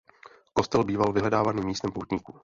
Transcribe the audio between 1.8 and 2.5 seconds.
poutníků.